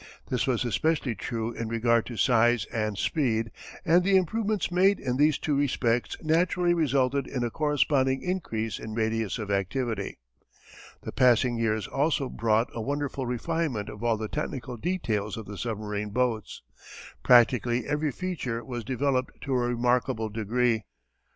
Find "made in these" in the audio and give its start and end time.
4.71-5.37